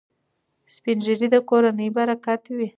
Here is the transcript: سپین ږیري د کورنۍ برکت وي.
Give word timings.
سپین 0.73 0.97
ږیري 1.05 1.27
د 1.33 1.35
کورنۍ 1.49 1.89
برکت 1.97 2.41
وي. 2.55 2.67